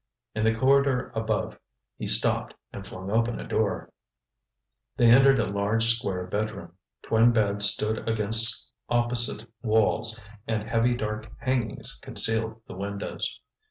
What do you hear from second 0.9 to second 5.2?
above, he stopped and flung open a door. They